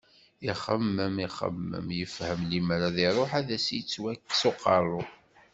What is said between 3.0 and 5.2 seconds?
iruḥ ad as-yettwikkes uqerru.